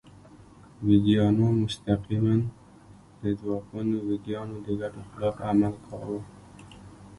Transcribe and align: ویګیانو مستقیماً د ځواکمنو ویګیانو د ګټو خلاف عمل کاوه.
ویګیانو 0.87 1.47
مستقیماً 1.63 2.35
د 3.21 3.23
ځواکمنو 3.39 3.97
ویګیانو 4.09 4.55
د 4.65 4.67
ګټو 4.79 5.01
خلاف 5.09 5.35
عمل 5.49 5.73
کاوه. 5.85 6.19